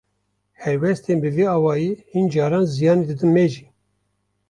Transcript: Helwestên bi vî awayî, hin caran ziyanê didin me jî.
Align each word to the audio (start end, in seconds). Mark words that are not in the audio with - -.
Helwestên 0.63 1.17
bi 1.23 1.29
vî 1.35 1.45
awayî, 1.55 1.91
hin 2.11 2.25
caran 2.33 2.65
ziyanê 2.75 3.03
didin 3.09 3.29
me 3.35 3.45
jî. 3.51 3.65